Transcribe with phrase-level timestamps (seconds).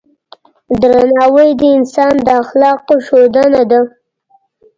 [0.81, 3.81] درناوی د انسان د اخلاقو ښودنه ده.